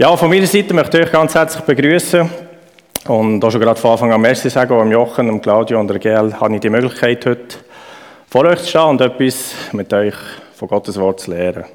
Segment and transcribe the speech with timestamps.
[0.00, 2.26] Ja, von meiner Seite möchte ich euch ganz herzlich begrüßen
[3.06, 5.98] und auch schon gerade von Anfang an Merci sagen, am Jochen, dem Claudio und der
[5.98, 7.56] GL habe ich die Möglichkeit, heute
[8.26, 10.14] vor euch zu stehen und etwas mit euch
[10.54, 11.66] von Gottes Wort zu lehren.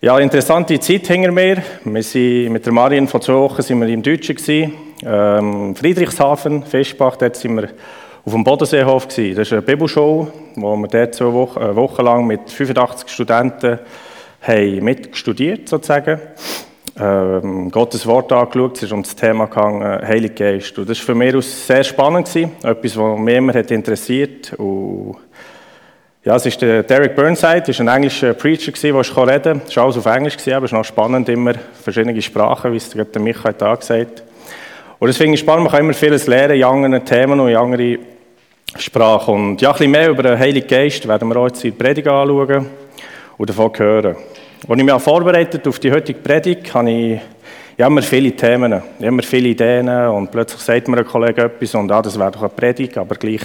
[0.00, 1.62] Ja, interessante Zeit hinter mir.
[1.84, 4.72] Wir sind mit der Marien vor zwei Wochen sind wir im Deutschen gewesen,
[5.04, 7.68] ähm, Friedrichshafen, Fischbach, dort sind wir
[8.24, 9.36] auf dem Bodenseehof gewesen.
[9.36, 13.78] Das ist eine Bibelshow, wo wir dort zwei Wochen, eine Woche lang mit 85 Studenten
[14.46, 16.20] haben mitstudiert, sozusagen.
[16.98, 20.78] Ähm, Gottes Wort angeschaut, es ist um das Thema gegangen, Heilig Geist.
[20.78, 25.16] Und das war für mich aus sehr spannend, etwas, was mich immer hat interessiert und
[26.26, 29.60] ja, es ist der Derek Burnside, das ein englischer Preacher, der reden konnte.
[29.68, 32.90] Es war alles auf Englisch, aber es ist noch spannend, immer verschiedene Sprachen, wie es
[32.90, 34.24] der Michael da gesagt
[34.98, 37.56] Und das finde ich spannend, man kann immer vieles lernen in anderen Themen und in
[37.56, 37.98] anderen
[38.76, 39.34] Sprachen.
[39.34, 42.08] Und ja, ein bisschen mehr über den Heiligen Geist werden wir heute in der Predigt
[42.08, 42.66] anschauen
[43.36, 44.16] und davon hören.
[44.68, 47.20] Als ich mich vorbereitet auf die heutige Predigt, habe ich
[47.78, 51.42] ja, immer viele Themen, ich habe immer viele Ideen und plötzlich sagt mir ein Kollege
[51.42, 53.42] etwas und ah, das wäre doch eine Predigt, aber gleich.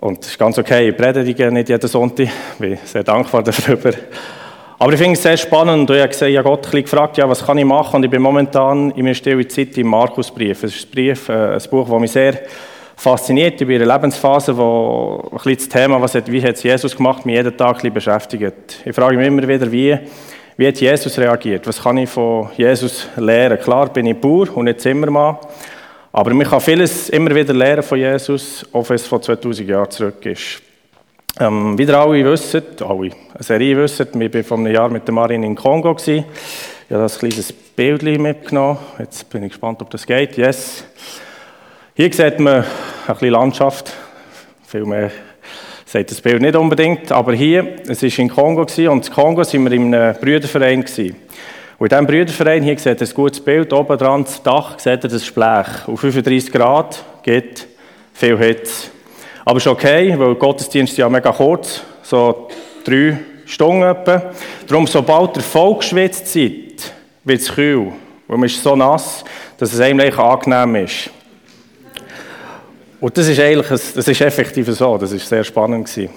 [0.00, 3.92] Und das ist ganz okay, ich predige nicht jeden Sonntag, ich bin sehr dankbar dafür.
[4.78, 7.28] Aber ich finde es sehr spannend und ich habe gesehen, ja Gott ein gefragt, ja,
[7.28, 7.96] was kann ich machen?
[7.96, 10.62] Und ich bin momentan in meiner Zeit im Markusbrief.
[10.62, 12.40] Es ist ein Brief, äh, ein Buch, das mich sehr
[13.00, 13.58] fasziniert.
[13.62, 17.56] In einer Lebensphase, wo ein das Thema, was hat, wie hat Jesus gemacht, mich jeden
[17.56, 18.82] Tag ein beschäftigt.
[18.84, 19.98] Ich frage mich immer wieder, wie,
[20.58, 21.66] wie hat Jesus reagiert?
[21.66, 23.58] Was kann ich von Jesus lernen?
[23.58, 25.38] Klar bin ich Bauer und nicht Zimmermann,
[26.12, 29.90] aber ich kann vieles immer wieder lernen von Jesus, auch wenn es von 2000 Jahren
[29.90, 30.60] zurück ist.
[31.38, 35.14] Ähm, wieder alle wissen, alle, eine Serie wissen, ich war vor einem Jahr mit der
[35.14, 35.94] Marin in Kongo.
[35.94, 36.26] Gewesen.
[36.86, 38.76] Ich habe das kleines Bild mitgenommen.
[38.98, 40.36] Jetzt bin ich gespannt, ob das geht.
[40.36, 40.84] Yes.
[41.94, 42.64] Hier sieht man ein
[43.08, 43.92] bisschen Landschaft.
[44.64, 45.10] Viel mehr
[45.84, 47.10] sagt das Bild nicht unbedingt.
[47.10, 50.80] Aber hier, es war in Kongo und in Kongo waren wir in einem Brüderverein.
[50.82, 51.16] Und in
[51.80, 55.28] diesem Brüderverein, hier sieht ihr ein gutes Bild, oben dran, das Dach, seht ihr das
[55.32, 55.88] Blech.
[55.88, 57.66] Auf 35 Grad geht
[58.14, 58.90] viel Hitze.
[59.44, 62.48] Aber ist okay, weil Gottesdienst ist ja mega kurz, so
[62.84, 64.30] drei Stunden etwa.
[64.68, 66.92] Darum, sobald ihr voll geschwitzt seid,
[67.24, 67.92] wird es kühl.
[68.28, 69.24] Weil man ist so nass,
[69.58, 71.10] dass es eigentlich angenehm ist.
[73.00, 76.10] Und das ist eigentlich, das ist effektiv so, das ist sehr spannend gewesen.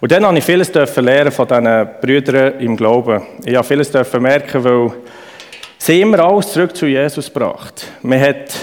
[0.00, 3.20] Und dann habe ich vieles lernen von diesen Brüdern im Glauben.
[3.44, 4.92] Ich habe vieles merken, weil
[5.76, 7.88] sie immer alles zurück zu Jesus gebracht.
[8.02, 8.54] Man hat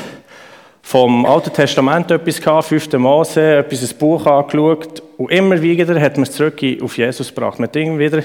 [0.81, 2.93] vom Alten Testament etwas gehabt, 5.
[2.93, 7.59] Mose, etwas, ein Buch angeschaut und immer wieder hat man es zurück auf Jesus gebracht.
[7.59, 8.21] Man hat immer wieder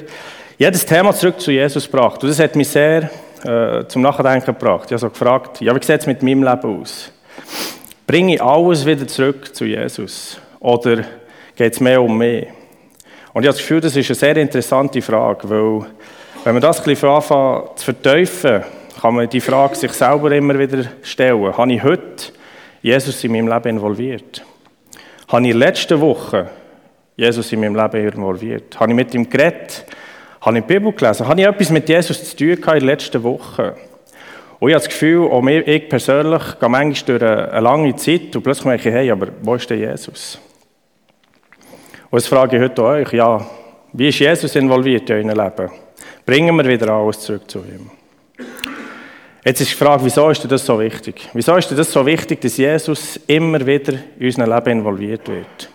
[0.56, 2.22] jedes Thema zurück zu Jesus gebracht.
[2.22, 3.10] Und das hat mich sehr
[3.44, 4.84] äh, zum Nachdenken gebracht.
[4.86, 7.10] Ich habe so gefragt, ja, wie sieht es mit meinem Leben aus?
[8.10, 10.40] Bringe ich alles wieder zurück zu Jesus?
[10.58, 11.04] Oder
[11.54, 12.44] geht es mehr um mich?
[13.32, 15.86] Und ich habe das Gefühl, das ist eine sehr interessante Frage, weil
[16.42, 18.64] wenn man das ein bisschen anfängt zu verteufeln,
[19.00, 21.56] kann man die Frage sich selber immer wieder stellen.
[21.56, 22.32] Habe ich heute
[22.82, 24.44] Jesus in meinem Leben involviert?
[25.28, 26.50] Habe ich letzte Woche
[27.16, 28.80] Jesus in meinem Leben involviert?
[28.80, 29.84] Habe ich mit ihm geredet?
[30.40, 31.28] Habe ich die Bibel gelesen?
[31.28, 33.76] Habe ich etwas mit Jesus zu tun gehabt in der letzten Woche?
[34.60, 38.42] Und ich habe das Gefühl, auch ich persönlich gehe manchmal durch eine lange Zeit und
[38.42, 40.38] plötzlich merke ich, hey, aber wo ist denn Jesus?
[42.10, 43.44] Und jetzt frage ich heute euch, ja,
[43.94, 45.70] wie ist Jesus involviert in eurem Leben?
[46.26, 47.90] Bringen wir wieder alles zurück zu ihm.
[49.42, 51.30] Jetzt ist die Frage, wieso ist das so wichtig?
[51.32, 55.70] Wieso ist das so wichtig, dass Jesus immer wieder in unserem Leben involviert wird?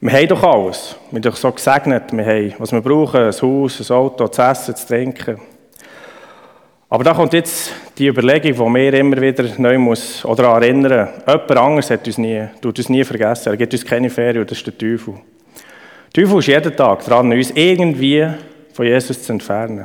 [0.00, 0.94] Wir haben doch alles.
[1.10, 2.12] Wir sind doch so gesegnet.
[2.12, 5.40] Wir haben, was wir brauchen, ein Haus, ein Auto, zu essen, zu trinken.
[6.90, 11.08] Aber da kommt jetzt die Überlegung, die mir immer wieder neu muss oder erinnern.
[11.26, 13.50] Jemand anderes hat uns nie, tut uns nie vergessen.
[13.50, 15.14] Er gibt uns keine Ferien, das ist der Teufel.
[16.16, 18.26] Der Teufel ist jeden Tag dran, uns irgendwie
[18.72, 19.84] von Jesus zu entfernen.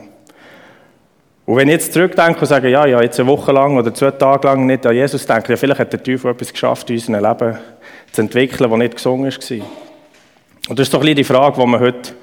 [1.45, 4.11] Und wenn ich jetzt zurückdenke und sage, ja, ja, jetzt eine Woche lang oder zwei
[4.11, 7.21] Tage lang nicht an Jesus denke, ja, vielleicht hat der Teufel etwas geschafft, in unserem
[7.21, 7.57] Leben
[8.13, 9.67] zu entwickeln, das nicht gesungen war.
[10.69, 12.13] Und das ist doch ein bisschen die Frage, die wir heute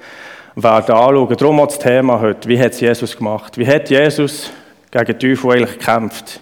[0.55, 1.37] werden anschauen.
[1.37, 2.49] Darum auch das Thema heute.
[2.49, 3.59] Wie hat es Jesus gemacht?
[3.59, 4.49] Wie hat Jesus
[4.91, 6.41] gegen den Teufel eigentlich gekämpft?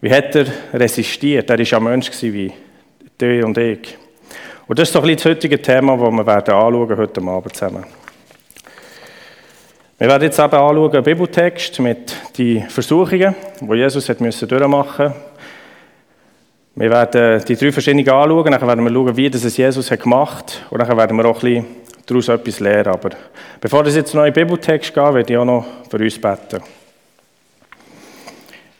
[0.00, 1.48] Wie hat er resistiert?
[1.48, 2.52] Er war ja Mensch wie
[3.18, 3.96] du und ich.
[4.66, 7.84] Und das ist doch ein das heutige Thema, das wir werden anschauen heute Abend zusammen.
[9.98, 15.06] Wir werden jetzt eben anschauen, einen Bibeltext mit den Versuchungen, die Jesus hat müssen durchmachen
[15.06, 15.20] musste.
[16.76, 20.60] Wir werden die drei verschiedenen anschauen, dann werden wir schauen, wie das Jesus hat gemacht
[20.60, 21.66] hat und dann werden wir auch ein bisschen
[22.06, 22.88] daraus etwas lernen.
[22.88, 23.10] Aber
[23.60, 26.62] bevor es jetzt noch in den Bibeltext geht, werde ich auch noch für uns beten.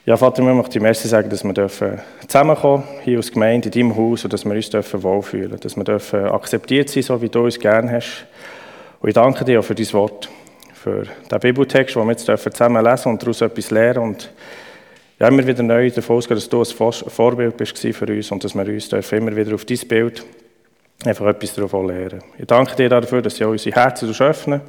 [0.07, 3.97] Ja, Vater, wir möchten merci sagen, dass wir dürfen zusammenkommen hier als Gemeinde in deinem
[3.97, 7.45] Haus und dass wir uns dürfen wohlfühlen, dass wir dürfen akzeptiert sein, so wie du
[7.45, 8.27] uns gerne hast.
[9.01, 10.29] Und ich danke dir auch für dein Wort,
[10.75, 14.03] für den Bibeltext, den wir jetzt zusammen lesen und daraus etwas lernen.
[14.03, 14.31] Und
[15.19, 18.55] ja, immer wieder neu davon ausgehen, dass du ein Vorbild bist für uns und dass
[18.55, 20.23] wir uns immer wieder auf dein Bild
[21.07, 22.23] einfach etwas davon lernen.
[22.37, 24.61] Ich danke dir dafür, dass du unsere Herzen öffnen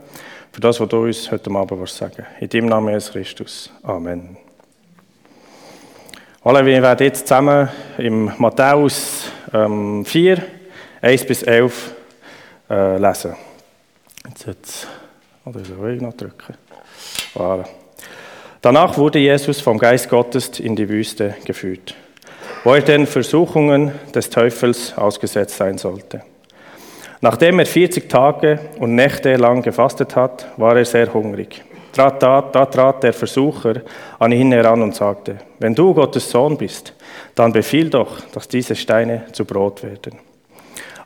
[0.54, 2.42] für das, was du uns heute Abend sagen willst.
[2.42, 3.72] In deinem Namen, Jesus Christus.
[3.84, 4.38] Amen.
[6.48, 10.44] Alle, wir werden jetzt zusammen im Matthäus ähm, 4,
[11.02, 11.96] 1 bis 11
[12.70, 13.36] äh, lesen.
[14.30, 14.88] Jetzt, jetzt
[15.44, 16.54] oder soll ich noch drücken?
[17.34, 17.66] Voilà.
[18.62, 21.96] Danach wurde Jesus vom Geist Gottes in die Wüste geführt,
[22.64, 26.22] wo er den Versuchungen des Teufels ausgesetzt sein sollte.
[27.22, 31.64] Nachdem er 40 Tage und Nächte lang gefastet hat, war er sehr hungrig.
[31.96, 33.82] Da, da trat der Versucher
[34.20, 36.94] an ihn heran und sagte, wenn du Gottes Sohn bist,
[37.36, 40.20] dann befiehl doch, dass diese Steine zu Brot werden.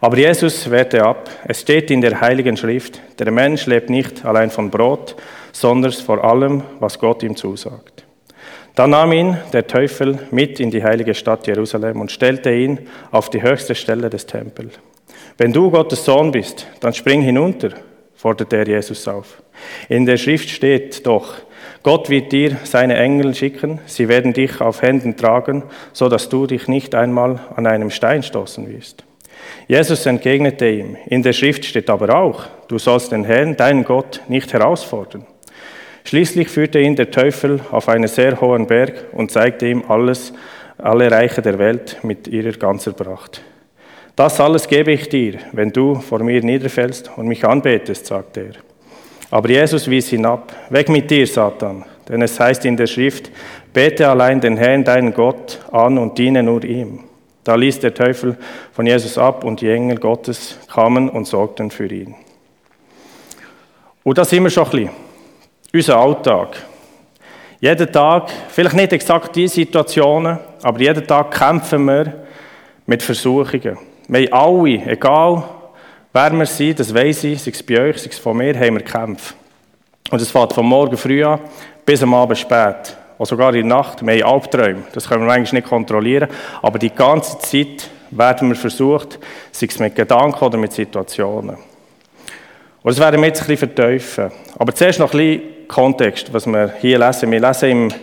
[0.01, 1.29] Aber Jesus wehrte ab.
[1.45, 5.15] Es steht in der Heiligen Schrift, der Mensch lebt nicht allein von Brot,
[5.51, 8.05] sondern vor allem, was Gott ihm zusagt.
[8.75, 13.29] Dann nahm ihn der Teufel mit in die heilige Stadt Jerusalem und stellte ihn auf
[13.29, 14.73] die höchste Stelle des Tempels.
[15.37, 17.71] Wenn du Gottes Sohn bist, dann spring hinunter,
[18.15, 19.41] forderte er Jesus auf.
[19.87, 21.35] In der Schrift steht doch,
[21.81, 25.63] Gott wird dir seine Engel schicken, sie werden dich auf Händen tragen,
[25.93, 29.03] so dass du dich nicht einmal an einem Stein stoßen wirst.
[29.67, 34.21] Jesus entgegnete ihm, in der Schrift steht aber auch, du sollst den Herrn, deinen Gott,
[34.27, 35.25] nicht herausfordern.
[36.03, 40.33] Schließlich führte ihn der Teufel auf einen sehr hohen Berg und zeigte ihm alles,
[40.77, 43.41] alle Reiche der Welt mit ihrer ganzen Pracht.
[44.15, 48.68] Das alles gebe ich dir, wenn du vor mir niederfällst und mich anbetest, sagte er.
[49.31, 50.51] Aber Jesus wies ihn ab.
[50.69, 51.85] Weg mit dir, Satan.
[52.07, 53.29] Denn es heißt in der Schrift,
[53.71, 57.01] bete allein den Herrn, deinen Gott, an und diene nur ihm.
[57.43, 58.37] Da ließ der Teufel
[58.71, 62.15] von Jesus ab und die Engel Gottes kamen und sorgten für ihn.
[64.03, 64.89] Und das sind wir schon ein bisschen.
[65.71, 66.57] Unser Alltag.
[67.59, 72.25] Jeden Tag, vielleicht nicht exakt diese Situationen, aber jeden Tag kämpfen wir
[72.85, 73.77] mit Versuchungen.
[74.07, 75.43] Wir alle, egal
[76.11, 78.75] Wer wir sind, das weiss ich, sei es bei euch, sei es von mir, haben
[78.75, 79.35] wir Kämpfe.
[80.09, 81.39] Und es fängt von morgen früh an
[81.85, 82.97] bis am Abend spät.
[83.19, 84.03] Oder sogar in der Nacht.
[84.03, 84.83] Wir haben Albträume.
[84.93, 86.29] Das können wir eigentlich nicht kontrollieren.
[86.63, 89.19] Aber die ganze Zeit werden wir versucht,
[89.51, 91.57] sei es mit Gedanken oder mit Situationen.
[92.81, 94.31] Und das werden wir jetzt ein bisschen vertiefen.
[94.57, 97.29] Aber zuerst noch ein bisschen Kontext, was wir hier lesen.
[97.29, 97.93] Wir lesen im,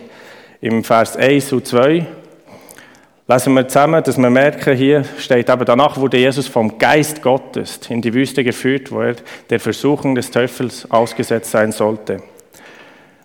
[0.61, 2.05] im Vers 1 und 2
[3.27, 7.79] lesen wir zusammen, dass wir merken, hier steht eben, danach wurde Jesus vom Geist Gottes
[7.89, 9.15] in die Wüste geführt, wo er
[9.49, 12.21] der Versuchung des Teufels ausgesetzt sein sollte.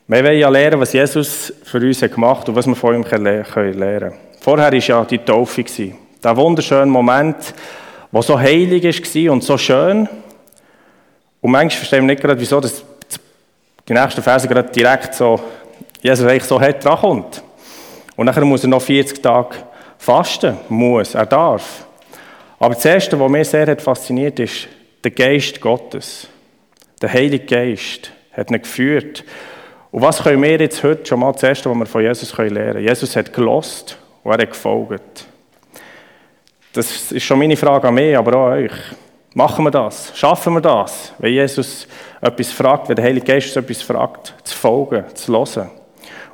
[0.09, 3.05] Wir wollen ja lernen, was Jesus für uns hat gemacht und was wir von ihm
[3.05, 4.13] lernen können.
[4.41, 5.65] Vorher war ja die Taufe.
[6.23, 7.55] Der wunderschöne Moment,
[8.11, 10.09] der so heilig war und so schön.
[11.41, 12.85] Und manchmal verstehen wir nicht gerade, wieso das,
[13.89, 15.41] die nächsten Verse gerade direkt so,
[16.03, 17.43] Jesus eigentlich so hart drankommt.
[18.17, 19.57] Und nachher muss er noch 40 Tage
[20.03, 21.87] fasten muss, er darf.
[22.59, 24.69] Aber das Erste, was mich sehr fasziniert hat, ist
[25.05, 26.27] der Geist Gottes.
[27.01, 29.23] Der Heilige Geist hat ihn geführt.
[29.93, 32.55] Und was können wir jetzt heute schon mal das Erste, was wir von Jesus lernen
[32.55, 32.85] können?
[32.85, 35.27] Jesus hat gelost und er hat gefolgt.
[36.73, 38.73] Das ist schon meine Frage an mich, aber auch an euch.
[39.35, 40.13] Machen wir das?
[40.17, 41.13] Schaffen wir das?
[41.19, 41.87] Wenn Jesus
[42.21, 45.71] etwas fragt, wenn der Heilige Geist etwas fragt, zu folgen, zu hören.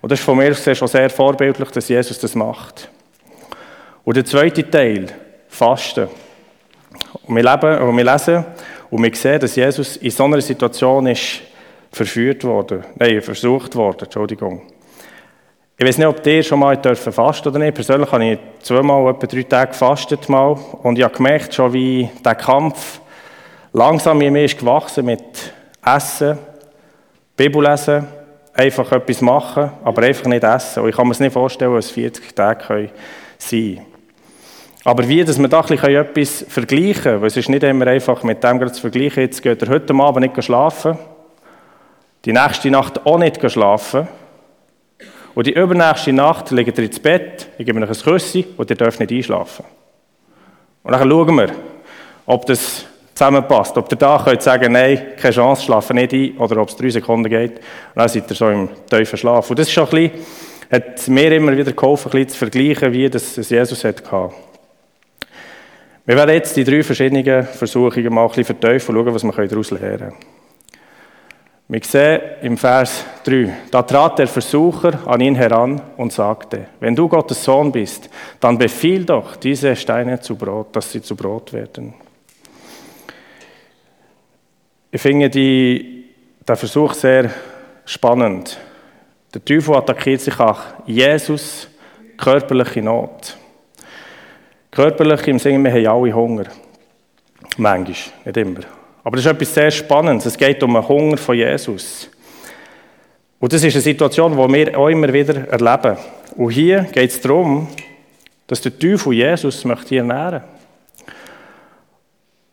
[0.00, 2.88] Und das ist von mir schon sehr vorbildlich, dass Jesus das macht.
[4.08, 5.04] Und der zweite Teil,
[5.48, 6.08] Fasten.
[7.26, 8.42] Und wir, leben, und wir lesen
[8.88, 11.42] und wir sehen, dass Jesus in so einer Situation ist
[11.92, 14.62] verführt worden, nein, versucht worden, Entschuldigung.
[15.76, 17.74] Ich weiß nicht, ob ihr schon mal dürfen fasten oder nicht.
[17.74, 22.08] Persönlich habe ich zweimal, etwa drei Tage gefastet mal und ich habe gemerkt, schon wie
[22.24, 23.02] der Kampf
[23.74, 25.52] langsam in mir ist gewachsen mit
[25.84, 26.38] Essen,
[27.36, 28.08] Bibel lesen,
[28.54, 30.82] einfach etwas machen, aber einfach nicht essen.
[30.82, 32.90] Und ich kann mir nicht vorstellen, was 40 Tage
[33.36, 33.87] sein können.
[34.84, 38.42] Aber wie, dass wir da etwas vergleichen können, weil es ist nicht immer einfach mit
[38.42, 40.96] dem zu vergleichen, jetzt geht er heute Abend nicht schlafen,
[42.24, 44.08] die nächste Nacht auch nicht schlafen
[45.34, 48.76] und die übernächste Nacht legt er ins Bett, ich gebe euch ein Küsschen und ihr
[48.76, 49.64] dürft nicht einschlafen.
[50.82, 51.50] Und dann schauen wir,
[52.26, 52.86] ob das
[53.18, 53.76] zusammenpasst.
[53.76, 56.88] Ob ihr da könnt sagen, nein, keine Chance, schlafen nicht ein, oder ob es drei
[56.88, 57.62] Sekunden geht, und
[57.96, 59.50] dann seid ihr so im tiefen Schlaf.
[59.50, 60.26] Und das ist schon ein bisschen,
[60.70, 64.30] hat mir immer wieder geholfen, ein bisschen zu vergleichen, wie das Jesus hatte.
[66.08, 69.46] Wir werden jetzt die drei verschiedenen Versuchungen mal ein bisschen vertiefen und schauen, was wir
[69.46, 70.14] daraus lernen können.
[71.68, 76.96] Wir sehen im Vers 3, da trat der Versucher an ihn heran und sagte, wenn
[76.96, 78.08] du Gottes Sohn bist,
[78.40, 81.92] dann befiehl doch diese Steine zu Brot, dass sie zu Brot werden.
[84.90, 86.06] Ich finde die
[86.48, 87.30] der Versuch sehr
[87.84, 88.58] spannend.
[89.34, 91.68] Der Teufel attackiert sich an Jesus
[92.16, 93.36] körperliche Not.
[94.70, 96.44] Körperlich im Sinne, wir haben alle Hunger.
[97.56, 98.60] Manchmal, nicht immer.
[99.02, 100.26] Aber das ist etwas sehr Spannendes.
[100.26, 102.10] Es geht um den Hunger von Jesus.
[103.40, 105.96] Und das ist eine Situation, die wir auch immer wieder erleben.
[106.36, 107.68] Und hier geht es darum,
[108.46, 110.42] dass der Teufel Jesus möchte ernähren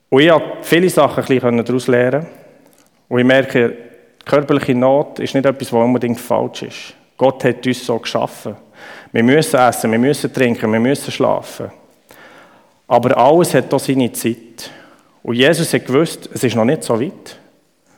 [0.10, 2.25] Und ich konnte viele Sachen ein bisschen daraus lernen.
[3.10, 3.77] Und ich merke,
[4.24, 6.93] körperliche Not ist nicht etwas, was unbedingt falsch ist.
[7.17, 8.55] Gott hat uns so geschaffen.
[9.12, 11.72] Wir müssen essen, wir müssen trinken, wir müssen schlafen.
[12.87, 14.69] Aber alles hat auch seine Zeit.
[15.23, 17.39] Und Jesus hat gewusst, es ist noch nicht so weit.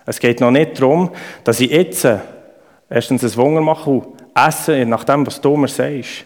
[0.06, 1.10] Es geht noch nicht darum,
[1.44, 2.08] dass ich jetzt
[2.90, 6.24] erstens ein Wunder mache und esse nach dem, was du mir sagst.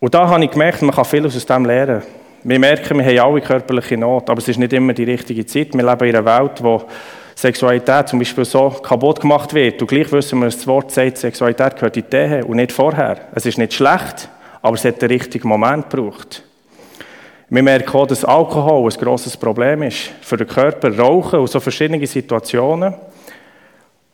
[0.00, 2.02] Und da habe ich gemerkt, man kann vieles aus dem lernen.
[2.42, 5.74] Wir merken, wir haben alle körperliche Not, aber es ist nicht immer die richtige Zeit.
[5.74, 6.82] Wir leben in einer Welt, wo
[7.34, 9.80] Sexualität zum Beispiel so kaputt gemacht wird.
[9.80, 13.28] Und gleich wissen wir, das Wort sagt, Sexualität gehört in die Ehe und nicht vorher.
[13.34, 14.28] Es ist nicht schlecht,
[14.62, 16.42] aber es hat den richtigen Moment gebraucht.
[17.50, 20.94] Wir merken auch, dass Alkohol ein grosses Problem ist für den Körper.
[20.96, 22.94] Rauchen und so verschiedene Situationen.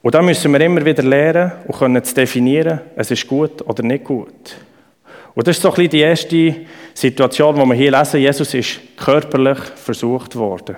[0.02, 3.82] Und da müssen wir immer wieder lernen und können zu definieren, es ist gut oder
[3.82, 4.56] nicht gut.
[5.34, 6.56] Und das ist so ein bisschen die erste
[6.94, 10.76] Situation, wo wir hier lesen, Jesus ist körperlich versucht worden.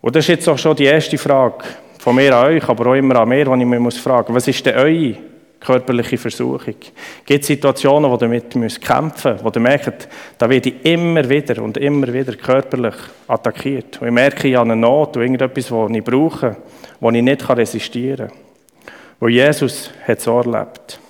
[0.00, 1.64] Und das ist jetzt auch schon die erste Frage
[2.00, 4.42] von mir an euch, aber auch immer an mir, die ich mich fragen muss.
[4.42, 5.16] Was ist denn eure
[5.64, 6.74] körperliche Versuchung.
[6.80, 11.28] Es gibt Situationen, wo ihr damit kämpfen müsst, wo ihr merkt, da werde ich immer
[11.28, 12.94] wieder und immer wieder körperlich
[13.26, 14.00] attackiert.
[14.00, 16.56] Und ich merke, ich habe eine Not und irgendetwas, das ich brauche,
[17.00, 18.38] das ich nicht resistieren kann.
[19.20, 21.00] Wo Jesus hat so erlebt.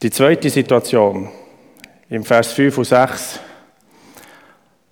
[0.00, 1.28] Die zweite Situation,
[2.08, 3.40] im Vers 5 und 6,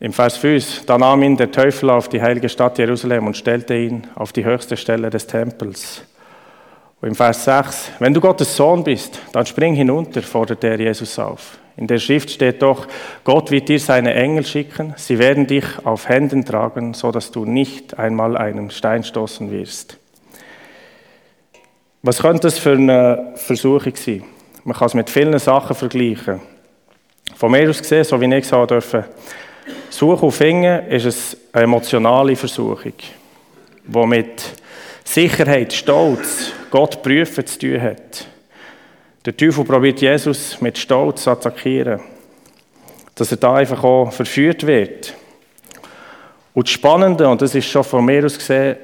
[0.00, 3.76] im Vers 5, da nahm ihn der Teufel auf die heilige Stadt Jerusalem und stellte
[3.76, 6.02] ihn auf die höchste Stelle des Tempels
[7.00, 11.18] und im Vers 6, wenn du Gottes Sohn bist, dann spring hinunter, fordert er Jesus
[11.18, 11.58] auf.
[11.76, 12.86] In der Schrift steht doch,
[13.22, 17.44] Gott wird dir seine Engel schicken, sie werden dich auf Händen tragen, so dass du
[17.44, 19.98] nicht einmal einen Stein stoßen wirst.
[22.02, 24.24] Was könnte das für eine Versuchung sein?
[24.64, 26.40] Man kann es mit vielen Sachen vergleichen.
[27.36, 29.04] Von mir aus gesehen, so wie ich sagen dürfen,
[29.90, 32.92] Suchen und Finden ist eine emotionale Versuchung,
[33.86, 34.42] die mit
[35.06, 38.26] Sicherheit, Stolz, Gott prüfen zu tun hat.
[39.24, 42.00] Der Teufel probiert Jesus mit Stolz zu attackieren,
[43.14, 45.14] dass er da einfach auch verführt wird.
[46.52, 48.76] Und das Spannende, und das ist schon von mir aus gesehen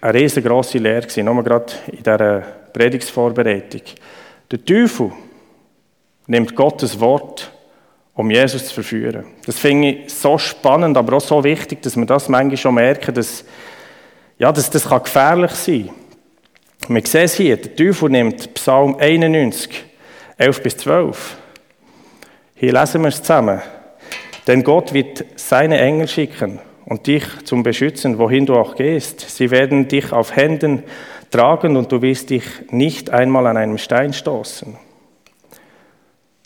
[0.00, 2.42] eine riesengroße Lehre gewesen, nur gerade in dieser
[2.72, 3.80] Predigtsvorbereitung.
[4.50, 5.12] Der Teufel
[6.26, 7.50] nimmt Gottes Wort,
[8.14, 9.24] um Jesus zu verführen.
[9.46, 13.14] Das finde ich so spannend, aber auch so wichtig, dass wir das manchmal schon merken,
[13.14, 13.44] dass
[14.38, 15.90] ja, das, das kann gefährlich sein.
[16.88, 19.84] Wir sehen es hier, der Teufel nimmt Psalm 91,
[20.36, 21.36] 11 bis 12.
[22.56, 23.62] Hier lesen wir es zusammen.
[24.46, 29.20] Denn Gott wird seine Engel schicken und dich zum Beschützen, wohin du auch gehst.
[29.20, 30.82] Sie werden dich auf Händen
[31.30, 34.76] tragen und du wirst dich nicht einmal an einem Stein stoßen.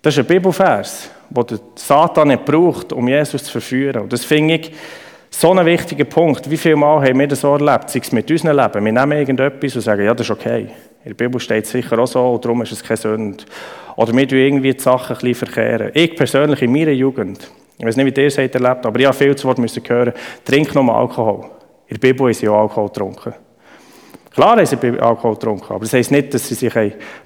[0.02, 4.02] Das ist ein Bibelvers, wo der Satan nicht braucht, um Jesus zu verführen.
[4.02, 4.72] Und das finde ich
[5.38, 6.50] so ein wichtiger Punkt.
[6.50, 8.84] Wie viele Mal haben wir das so erlebt, sei es mit unserem Leben?
[8.84, 10.66] Wir nehmen irgendetwas und sagen, ja, das ist okay.
[11.04, 13.44] In der Bibel steht es sicher auch so, und darum ist es keine Sünde.
[13.94, 15.92] Oder wir tun irgendwie die Sachen ein bisschen verkehren.
[15.94, 19.16] Ich persönlich in meiner Jugend, ich weiß nicht, wie ihr es erlebt aber ich habe
[19.16, 20.12] viel zu Wort müssen hören,
[20.44, 21.44] trink noch mal Alkohol.
[21.86, 23.34] In der Bibel haben sie auch Alkohol getrunken.
[24.34, 26.74] Klar haben sie Alkohol getrunken, aber das heisst nicht, dass sie sich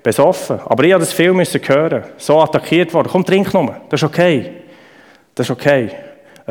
[0.03, 0.71] besoffen haben.
[0.71, 2.05] Aber ich habe das viel müssen hören.
[2.19, 3.09] So attackiert worden.
[3.11, 3.81] Komm, trink noch mal.
[3.89, 4.51] Das ist okay.
[5.35, 5.91] Das ist okay.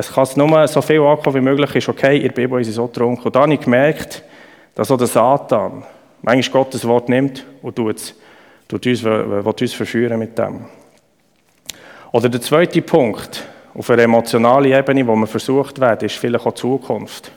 [0.02, 3.24] Es kann nur so viel Alkohol wie möglich ist okay, ihr Bibel ist so getrunken.
[3.24, 4.24] Und dann habe ich gemerkt,
[4.74, 5.84] dass auch der Satan
[6.24, 8.16] manchmal Gottes Wort nimmt und tut,
[8.68, 10.66] tut uns, will uns verführen mit dem.
[12.12, 13.44] Oder der zweite Punkt,
[13.76, 17.32] auf einer emotionalen Ebene, wo man versucht wird, ist vielleicht auch die Zukunft.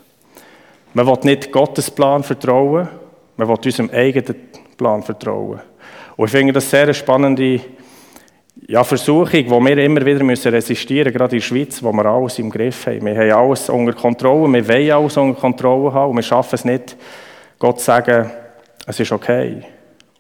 [0.95, 2.89] Man will nicht Gottes Plan vertrauen,
[3.37, 4.37] man will unserem eigenen
[4.79, 5.61] Plan vertrauen.
[6.17, 7.61] Und ich finde das sehr spannende
[8.67, 12.07] ja, Versuchung, die wir immer wieder müssen resistieren müssen, gerade in der Schweiz, wo wir
[12.07, 13.05] alles im Griff haben.
[13.05, 16.65] Wir haben alles unter Kontrolle, wir wollen alles unter Kontrolle haben und wir schaffen es
[16.65, 16.97] nicht,
[17.59, 18.31] Gott zu sagen,
[18.87, 19.63] es ist okay.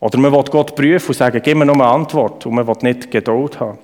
[0.00, 2.76] Oder man will Gott prüfen und sagen, gib mir nur eine Antwort und man will
[2.82, 3.78] nicht Geduld haben.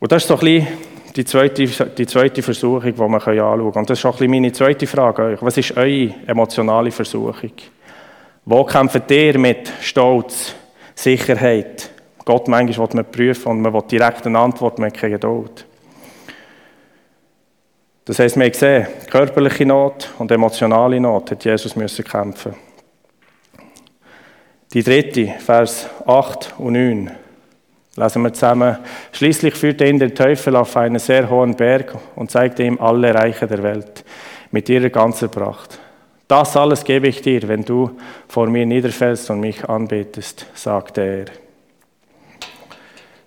[0.00, 0.66] Und das ist so ein bisschen
[1.14, 3.72] die zweite, die zweite Versuchung, die wir anschauen können.
[3.72, 5.42] Und das ist auch ein bisschen meine zweite Frage an euch.
[5.42, 7.52] Was ist eure emotionale Versuchung?
[8.44, 10.54] Wo kämpft ihr mit Stolz,
[10.94, 11.90] Sicherheit,
[12.26, 15.64] Gott manchmal will man prüfen und man will direkt eine Antwort, man hat Geduld.
[18.04, 22.54] Das heisst, wir haben gesehen, körperliche Not und emotionale Not hat Jesus müssen kämpfen.
[24.72, 27.12] Die dritte, Vers 8 und 9,
[27.94, 28.78] lesen wir zusammen.
[29.12, 33.46] Schließlich führte ihn der Teufel auf einen sehr hohen Berg und zeigte ihm alle Reiche
[33.46, 34.04] der Welt
[34.50, 35.78] mit ihrer ganzen Pracht.
[36.26, 37.92] Das alles gebe ich dir, wenn du
[38.26, 41.45] vor mir niederfällst und mich anbetest, sagte er.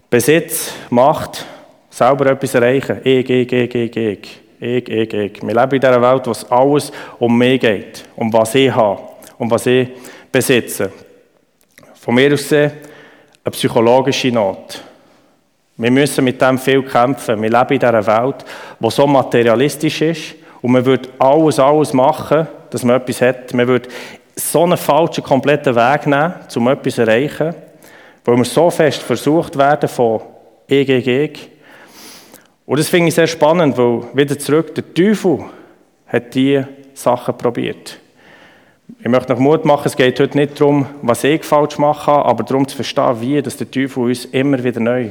[0.10, 1.46] Besitz, Macht,
[1.90, 3.00] selber etwas erreichen.
[3.04, 4.42] Ich, ich, ich, ich, ich.
[4.62, 5.42] Ich, ich, ich.
[5.42, 9.00] Wir leben in dieser Welt, wo es alles um mich geht, um was ich habe,
[9.38, 9.88] um was ich
[10.32, 10.92] besitze.
[11.94, 12.72] Von mir aus gesehen
[13.44, 14.82] eine psychologische Not.
[15.78, 17.42] Wir müssen mit dem viel kämpfen.
[17.42, 18.44] Wir leben in dieser Welt,
[18.80, 23.54] die so materialistisch ist und man würde alles, alles machen, dass man etwas hat.
[23.54, 23.88] Man würde
[24.36, 27.54] so einen falschen, kompletten Weg nehmen, um etwas zu erreichen,
[28.26, 30.22] weil wir so fest versucht werden von
[30.68, 31.50] ich, ich, ich,
[32.70, 35.46] und das finde ich sehr spannend, weil wieder zurück, der Teufel
[36.06, 38.00] hat diese Sachen probiert.
[39.00, 42.44] Ich möchte noch Mut machen, es geht heute nicht darum, was ich falsch mache, aber
[42.44, 45.10] darum zu verstehen, wie dass der Teufel uns immer wieder neu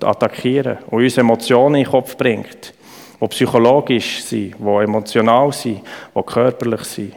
[0.00, 2.72] attackieren und uns Emotionen in den Kopf bringt,
[3.20, 5.82] die psychologisch sind, die emotional sind,
[6.14, 7.12] die körperlich sind.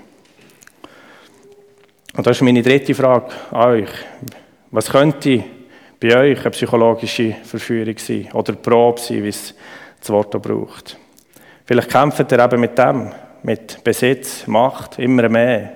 [2.17, 3.89] Und das ist meine dritte Frage an euch.
[4.71, 5.43] Was könnte
[5.99, 9.53] bei euch eine psychologische Verführung sein oder Probe sein, wie es
[9.99, 10.97] das Wort auch braucht.
[11.65, 13.11] Vielleicht kämpft ihr eben mit dem,
[13.43, 15.73] mit Besitz, Macht, immer mehr.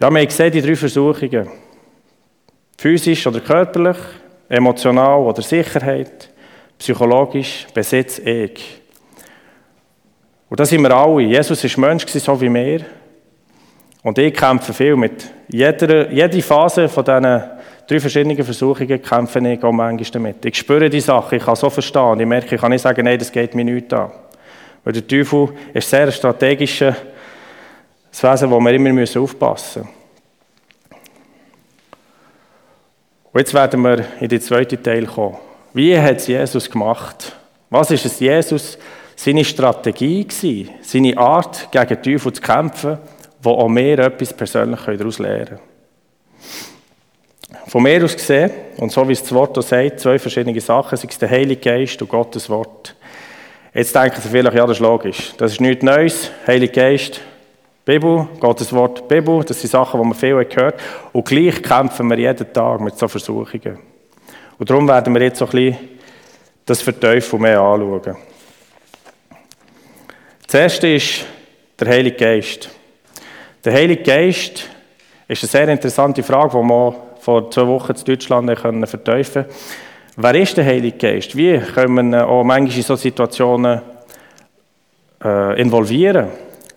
[0.00, 1.48] Ja, wir haben die drei Versuchungen.
[2.76, 3.96] Physisch oder körperlich,
[4.48, 6.30] emotional oder Sicherheit,
[6.76, 8.80] psychologisch, Besitz, ich.
[10.50, 11.22] Und das sind wir alle.
[11.22, 12.84] Jesus war Mensch, so wie wir.
[14.04, 17.42] Und ich kämpfe viel mit jeder, jeder Phase von diesen
[17.88, 20.44] drei verschiedenen Versuchungen kämpfe ich auch manchmal damit.
[20.44, 22.20] Ich spüre die Sache, ich kann so verstehen.
[22.20, 24.12] Ich merke, ich kann nicht sagen, nein, das geht mir nicht an.
[24.84, 26.94] Weil der Teufel ist sehr strategisches
[28.20, 29.94] Wesen, wo wir immer aufpassen müssen.
[33.32, 35.38] Und jetzt werden wir in den zweiten Teil kommen.
[35.72, 37.34] Wie hat es Jesus gemacht?
[37.70, 38.78] Was ist es Jesus
[39.16, 40.26] seine Strategie
[40.82, 42.98] seine Art, gegen den Teufel zu kämpfen,
[43.44, 45.60] wo auch wir etwas persönlich daraus lernen können?
[47.66, 50.96] Von mir aus gesehen, und so wie es das Wort auch sagt, zwei verschiedene Sachen,
[50.96, 52.94] sei es der Heilige Geist und Gottes Wort.
[53.72, 55.32] Jetzt denken Sie vielleicht, ja, das ist logisch.
[55.36, 56.30] Das ist nichts Neues.
[56.46, 57.20] Heilige Geist,
[57.84, 60.80] Bibel, Gottes Wort, Bibel, das sind Sachen, die man viel gehört
[61.12, 63.78] Und gleich kämpfen wir jeden Tag mit so Versuchungen.
[64.58, 65.88] Und darum werden wir jetzt so ein bisschen
[66.64, 68.16] das Verteufeln mehr anschauen.
[70.46, 71.24] Das erste ist
[71.78, 72.70] der Heilige Geist.
[73.64, 74.68] Der Heilige Geist
[75.26, 79.46] ist eine sehr interessante Frage, die man vor zwei Wochen in Deutschland können verteufeln
[80.16, 81.34] Wer ist der Heilige Geist?
[81.34, 83.80] Wie können wir auch manchmal in solchen Situationen
[85.24, 86.28] äh, involvieren?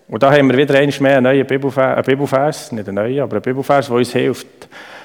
[0.07, 3.19] Und da haben wir wieder einmal mehr einen neuen Bibelvers, einen Bibelvers, nicht einen neuen,
[3.19, 4.47] aber einen Bibelvers, der uns hilft.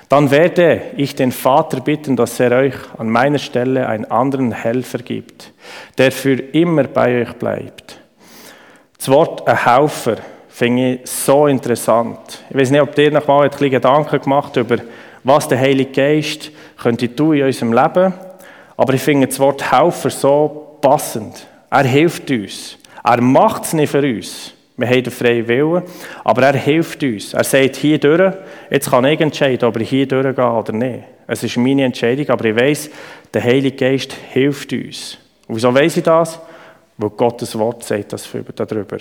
[0.08, 4.98] Dann werde ich den Vater bitten, dass er euch an meiner Stelle einen anderen Helfer
[4.98, 5.52] gibt,
[5.98, 7.98] der für immer bei euch bleibt.
[8.96, 10.18] Das Wort ein Helfer
[10.62, 12.44] finde ich so interessant.
[12.48, 14.76] Ich weiß nicht, ob ihr noch mal ein bisschen Gedanken gemacht über
[15.24, 18.14] was der Heilige Geist könnte tun in unserem Leben.
[18.76, 21.48] Aber ich finde das Wort Helfer so passend.
[21.68, 22.78] Er hilft uns.
[23.02, 24.52] Er macht es nicht für uns.
[24.76, 25.82] Wir haben den freien Willen,
[26.22, 27.34] aber er hilft uns.
[27.34, 28.32] Er sagt hier durch,
[28.70, 31.02] jetzt kann ich entscheiden, ob ich hier durchgehe oder nicht.
[31.26, 32.90] Es ist meine Entscheidung, aber ich weiß,
[33.34, 35.18] der Heilige Geist hilft uns.
[35.48, 36.38] Und wieso weiß ich das?
[36.98, 38.98] Weil Gottes Wort sagt das darüber.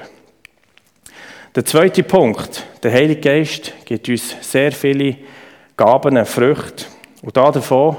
[1.54, 5.18] Der zweite Punkt, der Heilige Geist gibt uns sehr viele
[5.76, 6.86] Gaben, Früchte.
[7.22, 7.98] Und da davon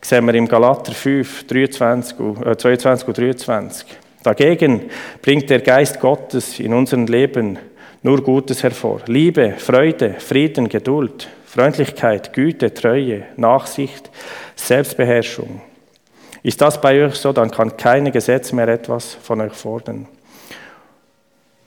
[0.00, 3.86] sehen wir im Galater 5, 23 und, äh, 22 und 23.
[4.24, 4.90] Dagegen
[5.22, 7.56] bringt der Geist Gottes in unserem Leben
[8.02, 9.00] nur Gutes hervor.
[9.06, 14.10] Liebe, Freude, Frieden, Geduld, Freundlichkeit, Güte, Treue, Nachsicht,
[14.56, 15.60] Selbstbeherrschung.
[16.42, 20.08] Ist das bei euch so, dann kann keine Gesetz mehr etwas von euch fordern.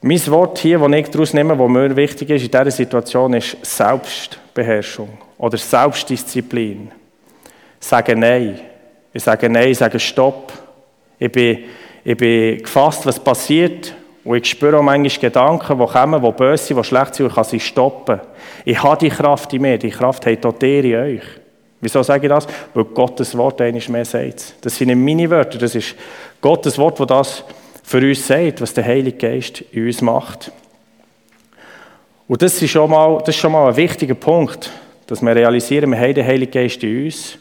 [0.03, 3.55] Mein Wort hier, das ich daraus nehme, das mir wichtig ist in dieser Situation, ist
[3.61, 6.91] Selbstbeherrschung oder Selbstdisziplin.
[7.79, 8.59] Sagen Nein.
[9.13, 10.53] Ich sage Nein, sage Stopp.
[11.19, 11.65] Ich bin,
[12.03, 13.93] ich bin gefasst, was passiert.
[14.23, 17.31] Und ich spüre auch manchmal Gedanken, die kommen, die böse sind, die schlecht sind, und
[17.31, 18.21] ich kann sie stoppen.
[18.65, 21.23] Ich habe die Kraft in mir, die Kraft hat auch ihr in euch.
[21.79, 22.47] Wieso sage ich das?
[22.73, 24.55] Weil Gottes Wort eines mehr sagt.
[24.61, 25.95] Das sind nicht meine Wörter, das ist
[26.39, 27.43] Gottes Wort, das das
[27.83, 30.51] für uns sagt, was der Heilige Geist in uns macht.
[32.27, 34.71] Und das ist schon mal, das ist schon mal ein wichtiger Punkt
[35.11, 37.37] dass wir realisieren, wir haben den Heiligen Geist in uns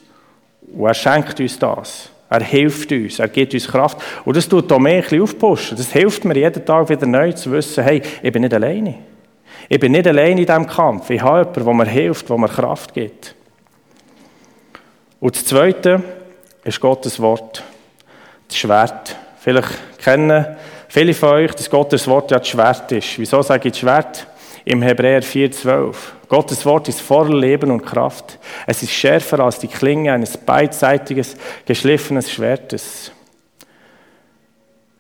[0.72, 2.10] und er schenkt uns das.
[2.28, 3.96] Er hilft uns, er gibt uns Kraft.
[4.24, 5.76] Und das tut auch mehr ein bisschen aufpushen.
[5.76, 8.96] Das hilft mir jeden Tag wieder neu zu wissen, hey, ich bin nicht alleine.
[9.68, 11.10] Ich bin nicht alleine in diesem Kampf.
[11.10, 13.36] Ich habe jemanden, der mir hilft, der mir Kraft gibt.
[15.20, 16.02] Und das Zweite
[16.64, 17.62] ist Gottes Wort.
[18.48, 19.14] Das Schwert.
[19.42, 20.44] Vielleicht kennen
[20.88, 23.18] viele von euch, dass Gottes Wort ja das Schwert ist.
[23.18, 24.26] Wieso sage ich das Schwert?
[24.66, 25.94] Im Hebräer 4,12.
[26.28, 28.38] Gottes Wort ist voller Leben und Kraft.
[28.66, 33.12] Es ist schärfer als die Klinge eines beidseitiges, geschliffenes Schwertes.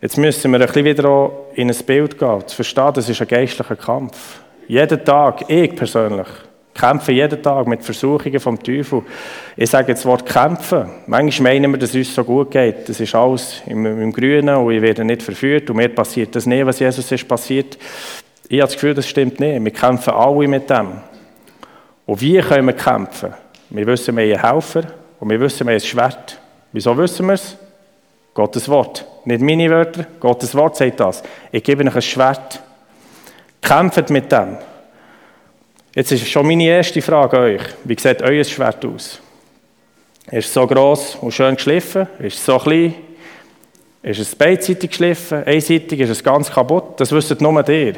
[0.00, 3.28] Jetzt müssen wir ein bisschen wieder in ein Bild gehen, zu verstehen, das ist ein
[3.28, 4.40] geistlicher Kampf.
[4.66, 6.28] Jeden Tag, ich persönlich,
[6.80, 9.02] kämpfe jeden Tag mit Versuchungen vom Teufel.
[9.56, 10.88] Ich sage jetzt das Wort kämpfen.
[11.06, 12.88] Manchmal meinen wir, dass es uns so gut geht.
[12.88, 16.46] Das ist alles im, im Grünen und ich werde nicht verführt und mir passiert das
[16.46, 17.76] nicht, was Jesus ist passiert.
[18.48, 19.62] Ich habe das Gefühl, das stimmt nicht.
[19.62, 20.88] Wir kämpfen alle mit dem.
[22.06, 23.34] Und wie können wir kämpfen?
[23.68, 24.82] Wir wissen, wir haben einen Helfer
[25.20, 26.40] und wir wissen, wir haben ein Schwert.
[26.72, 27.56] Wieso wissen wir es?
[28.32, 29.06] Gottes Wort.
[29.24, 31.22] Nicht meine Wörter, Gottes Wort sagt das.
[31.52, 32.62] Ich gebe euch ein Schwert.
[33.60, 34.56] Kämpft mit dem.
[35.92, 37.62] Jetzt ist schon meine erste Frage an euch.
[37.82, 39.20] Wie sieht euer Schwert aus?
[40.30, 42.06] Ist es so gross und schön geschliffen?
[42.20, 42.94] Ist es so klein?
[44.02, 45.42] Ist es beidseitig geschliffen?
[45.44, 45.98] Einseitig?
[45.98, 47.00] Ist es ganz kaputt?
[47.00, 47.94] Das wisst nur ihr.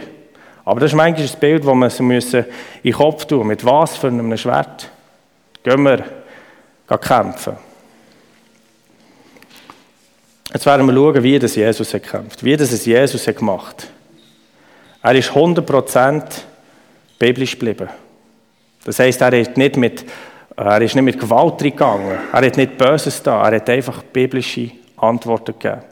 [0.64, 2.44] Aber das ist manchmal ein Bild, das wir so müssen
[2.82, 4.88] in den Kopf tun Mit was für einem Schwert
[5.62, 6.04] gehen wir
[6.98, 7.56] kämpfen?
[10.52, 12.02] Jetzt werden wir schauen, wie das Jesus hat
[12.42, 13.88] wie das Jesus hat gemacht
[15.02, 16.22] Er ist 100%
[17.22, 17.88] biblisch geblieben.
[18.84, 20.04] Das heisst, er ist nicht mit,
[20.56, 22.18] er ist nicht mit Gewalt gegangen.
[22.32, 23.48] Er hat nicht Böses da.
[23.48, 25.82] Er hat einfach biblische Antworten gegeben.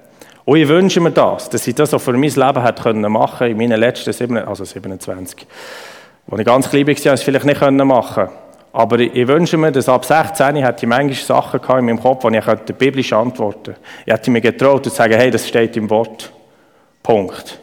[0.44, 3.12] Und ich wünsche mir das, dass ich das auch für mein Leben hätte können in
[3.56, 5.46] meinen letzten sieben, also 27.
[6.28, 8.28] Als ich ganz klein war, konnte ich es vielleicht nicht machen.
[8.72, 12.38] Aber ich wünsche mir, dass ab 16 hätte ich manchmal Sachen in meinem Kopf, die
[12.38, 13.80] ich biblisch antworten könnte.
[14.04, 16.32] Ich hätte mir getraut zu sagen, hey, das steht im Wort.
[17.04, 17.60] Punkt.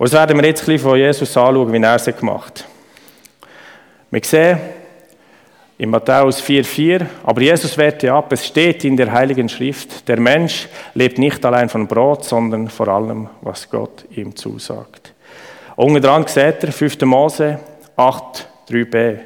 [0.00, 2.64] Und das werden wir jetzt ein bisschen von Jesus anschauen, wie er es gemacht.
[4.10, 4.58] Wir sehen,
[5.76, 7.04] in Matthäus 4,4.
[7.22, 11.68] Aber Jesus wehrte ab, es steht in der Heiligen Schrift, der Mensch lebt nicht allein
[11.68, 15.12] von Brot, sondern vor allem, was Gott ihm zusagt.
[15.76, 17.02] Unten dran seht ihr 5.
[17.02, 17.60] Mose
[17.94, 19.18] 8, 3b.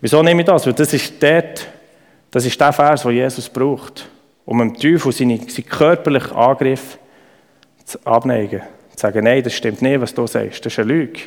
[0.00, 0.66] Wieso nehme ich das?
[0.66, 1.68] Weil das ist, dort,
[2.32, 4.08] das ist der Vers, den Jesus braucht,
[4.44, 6.98] um dem Teufel seinen, seinen körperlichen Angriff
[7.84, 8.62] zu abneigen.
[8.98, 11.20] Sagen, nein, das stimmt nicht, was du sagst, das ist eine Lüge.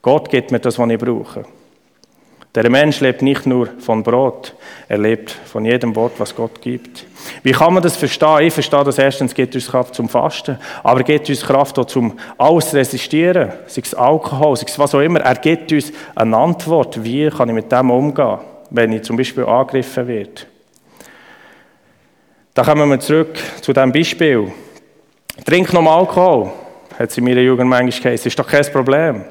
[0.00, 1.44] Gott gibt mir das, was ich brauche.
[2.54, 4.54] Der Mensch lebt nicht nur von Brot,
[4.86, 7.04] er lebt von jedem Wort, was Gott gibt.
[7.42, 8.42] Wie kann man das verstehen?
[8.42, 12.16] Ich verstehe das erstens, gibt uns Kraft zum Fasten, aber gibt uns Kraft auch zum
[12.38, 15.20] Alles resistieren, sei es Alkohol, sei es was auch immer.
[15.20, 18.38] Er gibt uns eine Antwort, wie kann ich mit dem umgehen,
[18.70, 20.42] wenn ich zum Beispiel angegriffen werde.
[22.54, 24.52] Da kommen wir zurück zu diesem Beispiel.
[25.44, 26.52] Trink noch mal Alkohol,
[27.00, 29.24] hat sie in meiner Jugend manchmal geheißen, ist doch kein Problem.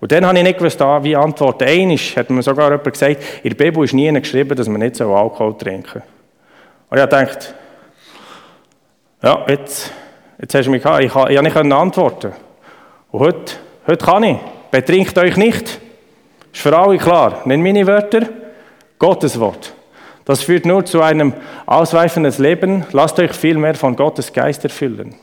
[0.00, 1.64] Und dann habe ich nicht gewusst, ah, wie antworten.
[1.64, 4.96] Eines hat mir sogar jemand gesagt, in der Bibel ist nie geschrieben, dass man nicht
[4.96, 6.02] so Alkohol trinken soll.
[6.88, 7.54] Und ich gedacht,
[9.22, 9.92] ja, jetzt,
[10.40, 11.04] jetzt hast du mich gehabt.
[11.04, 12.32] Ich, ich habe nicht antworten
[13.10, 13.52] Und heute,
[13.86, 14.38] heute kann ich.
[14.70, 15.78] Betrinkt euch nicht.
[16.52, 17.42] Ist für alle klar.
[17.44, 18.22] Nicht meine Wörter,
[18.98, 19.74] Gottes Wort.
[20.24, 21.34] Das führt nur zu einem
[21.66, 22.86] ausweifenden Leben.
[22.92, 25.14] Lasst euch viel mehr von Gottes Geist erfüllen.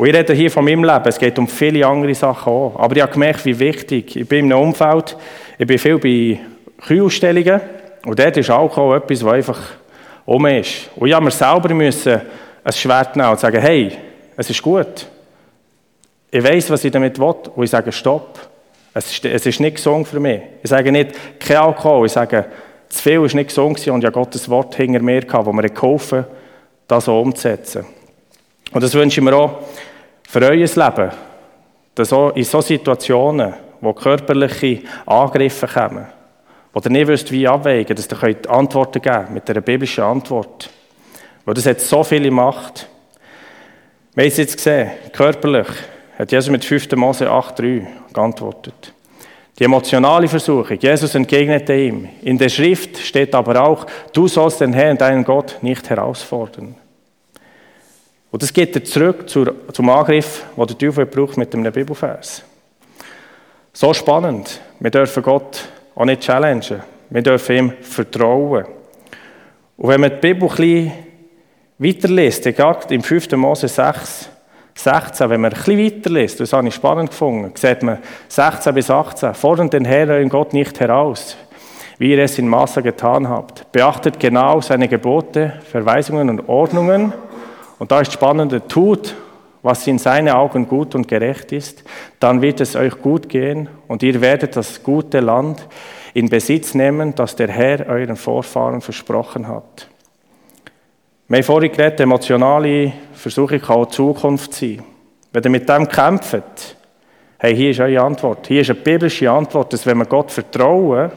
[0.00, 2.74] Und ich rede hier von meinem Leben, es geht um viele andere Sachen auch.
[2.78, 5.14] Aber ich habe gemerkt, wie wichtig, ich bin in einem Umfeld,
[5.58, 6.40] ich bin viel bei
[6.86, 7.60] Kühlausstellungen
[8.06, 9.60] und dort ist Alkohol etwas, was einfach
[10.24, 10.88] um ist.
[10.96, 12.18] Und ich habe mir selber müssen
[12.64, 13.92] ein Schwert nehmen und sagen, hey,
[14.38, 15.06] es ist gut.
[16.30, 18.38] Ich weiß, was ich damit will und ich sage, stopp.
[18.94, 20.40] Es ist, es ist nicht gesund für mich.
[20.62, 22.46] Ich sage nicht, kein Alkohol, ich sage,
[22.88, 25.68] zu viel ist nicht gesund und ich habe Gottes Wort hinter mir gehabt, wo mir
[25.68, 26.24] geholfen
[26.88, 27.84] das so umzusetzen.
[28.72, 29.58] Und das wünsche ich mir auch
[30.30, 31.10] für euer Leben,
[31.96, 36.06] dass auch in solchen Situationen, wo körperliche Angriffe kommen,
[36.72, 40.70] wo ihr nicht wisst, wie abwägen, dass ihr Antworten geben könnt, mit einer biblischen Antwort.
[41.44, 42.86] Weil das hat so viele Macht.
[44.14, 45.66] Wir haben es jetzt gesehen, körperlich
[46.16, 46.92] hat Jesus mit 5.
[46.92, 48.92] Mose 8,3 geantwortet.
[49.58, 52.08] Die emotionale Versuchung, Jesus entgegnete ihm.
[52.22, 56.76] In der Schrift steht aber auch, du sollst den Herrn, deinen Gott, nicht herausfordern.
[58.30, 62.42] Und das geht er zurück zum Angriff, den der Teufel braucht mit einem Bibelvers.
[63.72, 64.60] So spannend.
[64.78, 66.82] Wir dürfen Gott auch nicht challengen.
[67.08, 68.66] Wir dürfen ihm vertrauen.
[69.76, 70.92] Und wenn man die Bibel ein bisschen
[71.78, 73.32] weiterliest, gerade im 5.
[73.32, 74.28] Mose 6,
[74.74, 78.90] 16, wenn man ein bisschen weiterliest, das habe ich spannend gefunden, sieht man 16 bis
[78.90, 81.36] 18, fordern den Herrn euren Gott nicht heraus.
[82.00, 83.70] wie ihr es in Massa getan habt.
[83.72, 87.12] Beachtet genau seine Gebote, Verweisungen und Ordnungen.
[87.80, 89.16] Und da ist spannende, tut,
[89.62, 91.82] was in seinen Augen gut und gerecht ist,
[92.18, 95.66] dann wird es euch gut gehen und ihr werdet das gute Land
[96.12, 99.88] in Besitz nehmen, das der Herr euren Vorfahren versprochen hat.
[101.26, 104.82] Wir haben vorhin geredet, emotionale Versuche kann auch Zukunft sein.
[105.32, 106.76] Wenn ihr mit dem kämpft,
[107.38, 108.46] hey, hier ist eure Antwort.
[108.46, 111.12] Hier ist eine biblische Antwort, dass wenn wir Gott vertrauen,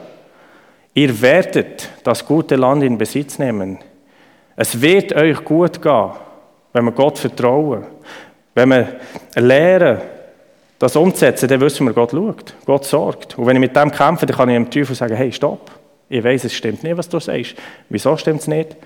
[0.94, 3.80] ihr werdet das gute Land in Besitz nehmen.
[4.56, 6.12] Es wird euch gut gehen,
[6.74, 7.86] wenn wir Gott vertrauen.
[8.52, 9.00] Wenn wir
[9.36, 10.00] lernen,
[10.78, 13.38] das umzusetzen, dann wissen wir, Gott schaut, Gott sorgt.
[13.38, 15.70] Und wenn ich mit dem kämpfe, dann kann ich dem Teufel sagen, hey, stopp,
[16.08, 17.54] ich weiß, es stimmt nicht, was du sagst.
[17.88, 18.76] Wieso stimmt es nicht?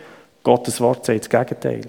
[0.45, 1.87] Gottes Wort sagt das Gegenteil.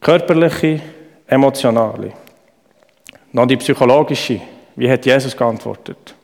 [0.00, 0.80] Körperliche,
[1.26, 2.12] emotionale.
[3.32, 4.40] Noch die psychologische.
[4.76, 6.14] Wie hat Jesus geantwortet?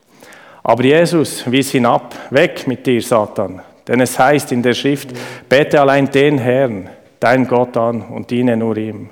[0.62, 3.62] Aber Jesus wies ihn ab, weg mit dir, Satan.
[3.88, 5.08] Denn es heißt in der Schrift,
[5.48, 9.10] bete allein den Herrn, dein Gott an und diene nur ihm.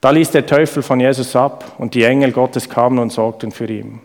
[0.00, 3.66] Da ließ der Teufel von Jesus ab und die Engel Gottes kamen und sorgten für
[3.66, 4.00] ihn.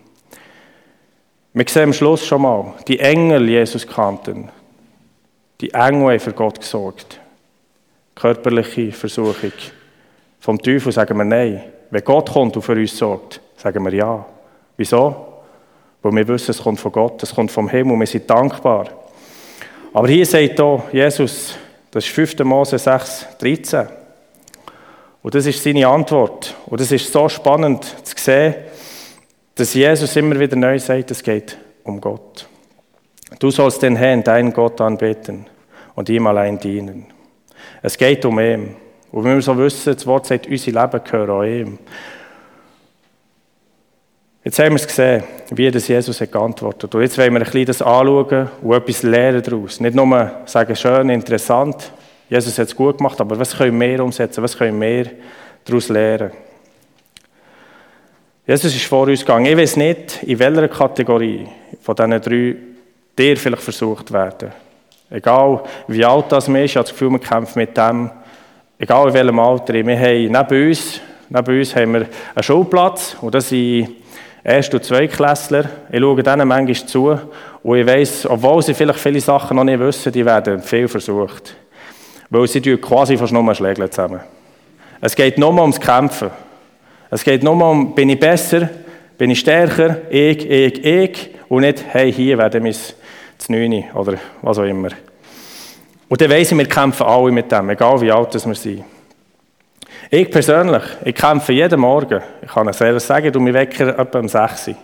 [1.52, 4.48] Wir sehen am Schluss schon mal, die Engel Jesus kannten.
[5.60, 7.18] Die Engel haben für Gott gesorgt.
[8.14, 9.52] Körperliche Versuchung.
[10.38, 11.64] Vom Teufel sagen wir Nein.
[11.90, 14.24] Wenn Gott kommt und für uns sorgt, sagen wir Ja.
[14.76, 15.26] Wieso?
[16.02, 18.86] Weil wir wissen, es kommt von Gott, es kommt vom Himmel wir sind dankbar.
[19.92, 21.56] Aber hier sagt hier Jesus,
[21.90, 22.38] das ist 5.
[22.40, 23.86] Mose 6, 13.
[25.22, 26.54] Und das ist seine Antwort.
[26.66, 28.54] Und es ist so spannend zu sehen,
[29.54, 32.46] dass Jesus immer wieder neu sagt, es geht um Gott.
[33.38, 35.46] Du sollst den Herrn, deinen Gott, anbeten
[35.94, 37.06] und ihm allein dienen.
[37.82, 38.76] Es geht um ihn.
[39.10, 41.78] Und wenn wir so wissen, das Wort sagt, unser Leben gehört an ihm.
[44.48, 46.94] Jetzt haben wir es gesehen, wie das Jesus hat geantwortet.
[46.94, 49.78] Und jetzt wollen wir ein bisschen das anschauen und etwas lernen daraus.
[49.78, 51.92] Nicht nur sagen, schön, interessant,
[52.30, 54.42] Jesus hat es gut gemacht, aber was können wir umsetzen?
[54.42, 55.10] Was können wir
[55.66, 56.30] daraus lernen?
[58.46, 59.44] Jesus ist vor uns gegangen.
[59.44, 61.46] Ich weiß nicht, in welcher Kategorie
[61.82, 62.56] von diesen drei
[63.18, 64.50] dir vielleicht versucht werden.
[65.10, 68.10] Egal wie alt das ist, ich habe das Gefühl, wir kämpfen mit dem.
[68.78, 69.74] Egal in welchem Alter.
[69.74, 74.07] Wir haben neben uns, neben uns haben wir einen Schulplatz und das sind
[74.48, 75.68] Erst- und Zweitklässler.
[75.92, 77.18] Ich schaue denen manchmal zu
[77.62, 81.54] und ich weiss, obwohl sie vielleicht viele Sachen noch nicht wissen, die werden viel versucht.
[82.30, 84.20] Weil sie quasi fast nur schlägeln zusammen.
[85.02, 86.30] Es geht nur ums Kämpfen.
[87.10, 88.70] Es geht nur um, bin ich besser,
[89.18, 92.94] bin ich stärker, ich, ich, ich, und nicht, hey, hier werden wir es
[93.36, 94.88] zu oder was auch immer.
[96.08, 98.84] Und dann weiss ich, wir kämpfen alle mit dem, egal wie alt wir sind.
[100.10, 102.22] Ich persönlich, ich kämpfe jeden Morgen.
[102.40, 104.74] Ich kann es selber sagen, du mich wecker etwa um 6 Uhr.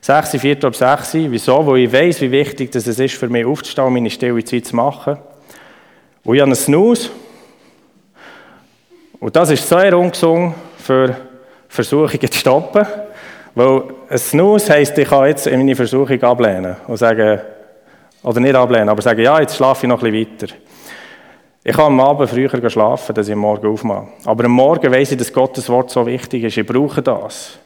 [0.00, 1.26] 6 Uhr, 4 Uhr, 6 Uhr.
[1.30, 1.64] Wieso?
[1.64, 5.16] Weil ich weiss, wie wichtig es ist, für mich aufzustehen meine stille Zeit zu machen.
[6.24, 7.10] Und ich habe einen Snooze.
[9.20, 11.16] Und das ist sehr ungesund für
[11.68, 12.84] Versuchungen zu stoppen.
[13.54, 17.40] Weil ein Snooze heisst, ich kann jetzt meine Versuchung ablehnen und sagen,
[18.24, 20.54] oder nicht ablehnen, aber sagen, ja, jetzt schlafe ich noch ein bisschen weiter.
[21.68, 24.08] Ich kann am Abend früher schlafen, dass ich am Morgen aufmache.
[24.24, 26.56] Aber am Morgen weiss ich, dass Gottes Wort so wichtig ist.
[26.56, 27.58] Ich brauche das.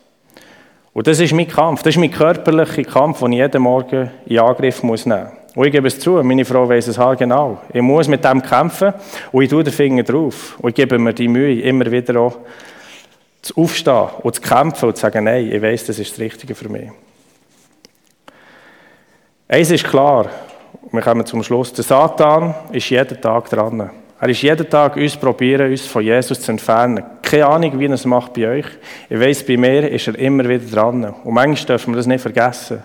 [0.93, 1.85] Und das ist mein Kampf.
[1.85, 5.57] Das ist mein körperlicher Kampf, den ich jeden Morgen in Angriff muss nehmen muss.
[5.57, 7.59] Und ich gebe es zu, meine Frau weiss es halt genau.
[7.73, 8.93] Ich muss mit dem kämpfen
[9.31, 10.59] und ich tue den Finger drauf.
[10.59, 12.39] Und ich gebe mir die Mühe, immer wieder auch
[13.41, 16.57] zu aufstehen und zu kämpfen und zu sagen, nein, ich weiss, das ist das Richtige
[16.57, 16.91] für mich.
[19.47, 20.29] Eins ist klar,
[20.91, 23.91] wir kommen zum Schluss, der Satan ist jeden Tag dran.
[24.21, 27.03] Er ist jeden Tag uns probieren, uns von Jesus zu entfernen.
[27.23, 28.67] Keine Ahnung, wie er es macht bei euch.
[29.09, 31.05] Ich weiss, bei mir ist er immer wieder dran.
[31.25, 32.85] Und manchmal dürfen wir das nicht vergessen.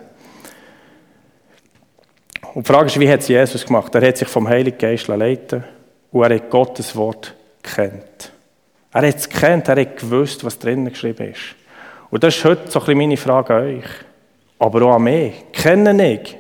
[2.56, 3.94] Und die Frage ist, wie hat es Jesus gemacht?
[3.94, 5.64] Er hat sich vom Heiligen Geist leiten
[6.12, 8.32] und er hat Gottes Wort kennt.
[8.92, 11.56] Er hat es kennt, er hat gewusst, was drinnen geschrieben ist.
[12.10, 13.86] Und das ist heute so ein bisschen meine Frage an euch.
[14.58, 15.34] Aber auch an mich.
[15.52, 16.36] Kenne ich,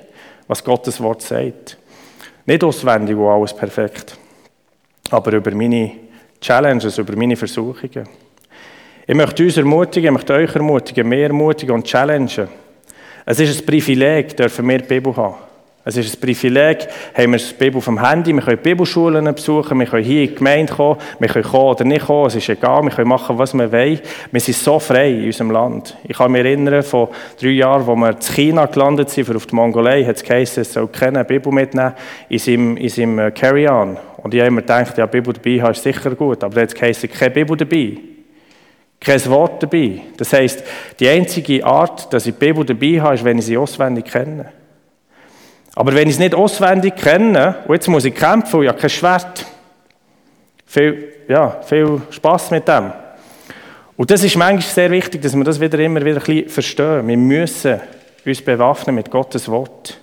[0.47, 1.77] was Gottes Wort sagt?
[2.45, 4.17] Nicht auswendig und alles perfekt.
[5.09, 5.91] Aber über meine
[6.39, 8.07] Challenges, über meine Versuchungen.
[9.05, 12.47] Ich möchte uns ermutigen, ich möchte euch ermutigen, mehr ermutigen und challengen.
[13.25, 15.46] Es ist ein Privileg, dürfen wir die Bibel haben.
[15.87, 16.85] Es ist ein Privileg,
[17.17, 20.35] haben wir das Bibel vom Handy, wir können Bibelschulen besuchen, wir können hier in die
[20.35, 23.53] Gemeinde kommen, wir können kommen oder nicht kommen, es ist egal, wir können machen, was
[23.53, 24.01] wir wollen.
[24.29, 25.95] Wir sind so frei in unserem Land.
[26.03, 29.45] Ich kann mich erinnern, vor drei Jahren, wo wir in China gelandet sind, für auf
[29.45, 31.93] die Mongolei, hat es geheißen, es soll keine Bibel mitnehmen
[32.27, 33.95] in seinem, in seinem äh, Carry-On.
[34.17, 36.69] Und ich habe immer gedacht, ja, Bibel dabei haben ist sicher gut, aber dann hat
[36.71, 37.97] es geheißen, keine Bibel dabei.
[38.99, 40.01] Kein Wort dabei.
[40.17, 40.65] Das heisst,
[40.99, 44.51] die einzige Art, dass ich die Bibel dabei habe, ist, wenn ich sie auswendig kenne.
[45.77, 48.89] Aber wenn ich es nicht auswendig kenne, und jetzt muss ich kämpfen, ich habe kein
[48.89, 49.45] Schwert,
[50.65, 52.91] viel, ja, viel Spaß mit dem.
[53.95, 57.07] Und das ist manchmal sehr wichtig, dass wir das wieder immer wieder ein bisschen verstehen.
[57.07, 57.79] Wir müssen
[58.25, 59.99] uns bewaffnen mit Gottes Wort.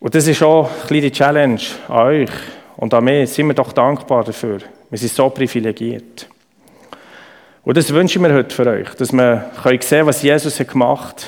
[0.00, 2.30] Und das ist auch ein bisschen die Challenge an euch
[2.78, 3.30] und an mich.
[3.30, 4.60] Sind wir doch dankbar dafür.
[4.88, 6.26] Wir sind so privilegiert.
[7.62, 11.26] Und das wünsche ich mir heute für euch, dass wir sehen können, was Jesus gemacht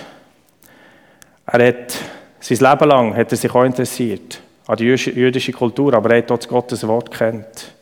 [1.44, 1.60] hat.
[1.60, 1.98] Er hat
[2.40, 6.30] sein Leben lang hat er sich auch interessiert an die jüdische Kultur, aber er hat
[6.30, 7.72] auch Gottes Wort kennt.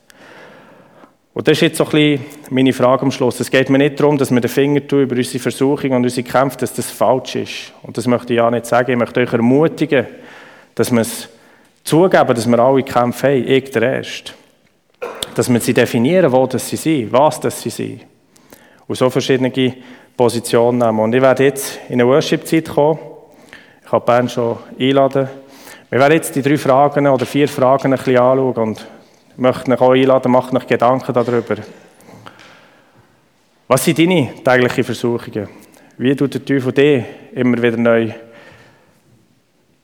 [1.36, 3.38] Und das ist jetzt so ein bisschen meine Frage am Schluss.
[3.40, 6.26] Es geht mir nicht darum, dass wir den Finger tun über unsere Versuchung und unsere
[6.26, 7.72] Kämpfe, dass das falsch ist.
[7.82, 8.92] Und das möchte ich ja nicht sagen.
[8.92, 10.06] Ich möchte euch ermutigen,
[10.74, 11.28] dass wir es
[11.84, 14.32] zugeben, dass wir alle Kämpfe haben, ich der Erste.
[15.34, 18.00] Dass wir sie definieren, wo das sie sind, was das sie sind.
[18.86, 19.74] Und so verschiedene
[20.16, 21.00] Positionen nehmen.
[21.00, 22.98] Und ich werde jetzt in eine Worship-Zeit kommen.
[23.86, 25.28] Ich habe Bern schon einladen.
[25.90, 29.70] Wir werden jetzt die drei Fragen oder vier Fragen ein bisschen anschauen und ich möchte
[29.70, 31.54] euch auch einladen, macht euch Gedanken darüber.
[33.68, 35.48] Was sind deine täglichen Versuchungen?
[35.98, 38.10] Wie tut der Teufel dich immer wieder neu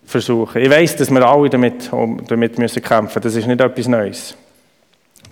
[0.05, 0.61] versuchen?
[0.61, 1.89] Ich weiß, dass wir alle damit,
[2.27, 3.23] damit müssen kämpfen müssen.
[3.23, 4.37] Das ist nicht etwas Neues.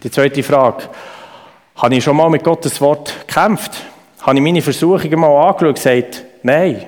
[0.01, 0.85] Die zweite Frage.
[1.75, 3.73] Habe ich schon mal mit Gottes Wort gekämpft?
[4.21, 6.87] Habe ich meine Versuchungen mal angeschaut und gesagt, nein?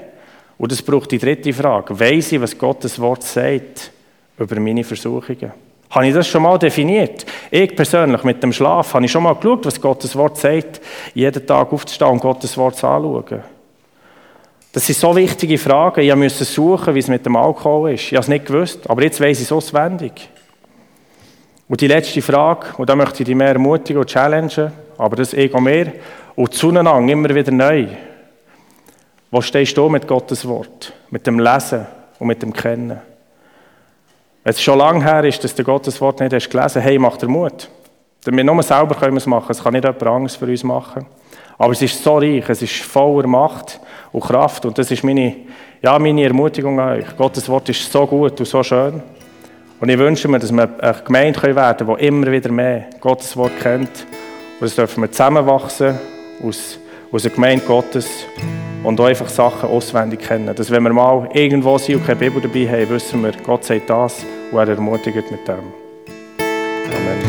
[0.59, 1.99] Und das braucht die dritte Frage.
[1.99, 3.91] Weiss ich, was Gottes Wort sagt
[4.39, 5.53] über meine Versuchungen?
[5.91, 7.27] Habe ich das schon mal definiert?
[7.51, 10.81] Ich persönlich mit dem Schlaf, habe ich schon mal geschaut, was Gottes Wort sagt,
[11.13, 13.43] jeden Tag aufzustehen und Gottes Wort zu anschauen?
[14.73, 16.01] Das sind so wichtige Fragen.
[16.01, 18.05] Ich musste suchen, wie es mit dem Alkohol ist.
[18.05, 20.31] Ich habe es nicht gewusst, aber jetzt weiß ich es auswendig.
[21.69, 25.35] Und die letzte Frage, und da möchte ich dich mehr ermutigen und challengen, aber das
[25.35, 25.93] Ego mehr,
[26.35, 27.87] und zueinander immer wieder neu.
[29.33, 30.93] Wo stehst du mit Gottes Wort?
[31.09, 31.87] Mit dem Lesen
[32.19, 33.01] und mit dem Kennen?
[34.45, 37.17] Wenn es schon lange her ist, dass du Gottes Wort nicht hast gelesen hey, mach
[37.17, 37.71] dir Mut.
[38.27, 41.07] Denn wir nur selber können es machen, es kann nicht jemand anderes für uns machen.
[41.57, 43.81] Aber es ist so reich, es ist voller Macht
[44.13, 45.35] und Kraft und das ist meine,
[45.81, 47.17] ja, meine Ermutigung an euch.
[47.17, 49.03] Gottes Wort ist so gut und so schön.
[49.81, 53.35] Und ich wünsche mir, dass wir eine Gemeinde werden können, die immer wieder mehr Gottes
[53.39, 53.89] Wort kennt.
[54.61, 55.99] Und das dürfen wir zusammenwachsen
[56.47, 56.79] aus,
[57.13, 58.27] aus der Gemeinde Gottes
[58.83, 60.55] und auch einfach Sachen auswendig kennen.
[60.55, 63.91] Dass wenn wir mal irgendwo sind und keine Bibel dabei haben, wissen wir, Gott sagt
[63.91, 65.59] das und er ermutigt mit dem.
[66.89, 67.22] Amen.